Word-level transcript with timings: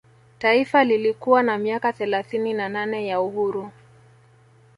Taifa 0.39 0.83
lilikuwa 0.83 1.43
na 1.43 1.57
miaka 1.57 1.93
thelathini 1.93 2.53
na 2.53 2.69
nane 2.69 3.07
ya 3.07 3.21
uhuru 3.21 3.71